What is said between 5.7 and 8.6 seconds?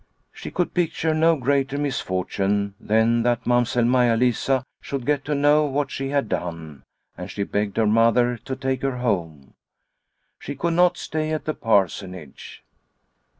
she had done, and she begged her mother to